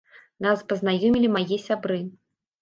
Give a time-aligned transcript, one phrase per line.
[0.45, 2.01] Нас пазнаёмілі мае сябры.